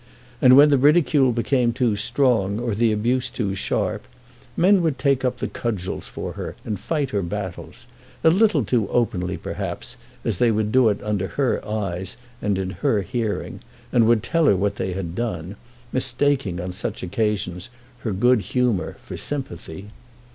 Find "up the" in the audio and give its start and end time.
5.23-5.47